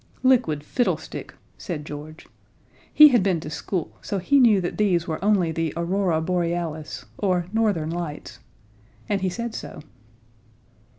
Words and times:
"Liquid 0.23 0.63
fiddlestick!" 0.63 1.35
said 1.59 1.85
George. 1.85 2.25
He 2.91 3.09
had 3.09 3.21
been 3.21 3.39
to 3.41 3.51
school, 3.51 3.91
so 4.01 4.17
he 4.17 4.39
knew 4.39 4.59
that 4.59 4.79
these 4.79 5.07
were 5.07 5.23
only 5.23 5.51
the 5.51 5.75
Aurora 5.77 6.19
Borealis, 6.21 7.05
or 7.19 7.45
Northern 7.53 7.91
Lights. 7.91 8.39
And 9.07 9.21
he 9.21 9.29
said 9.29 9.53
so. 9.53 9.83